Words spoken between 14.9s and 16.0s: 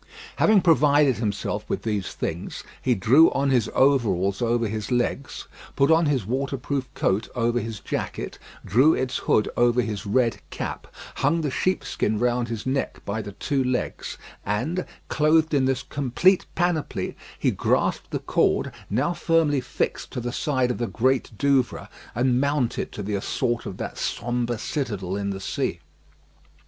clothed in this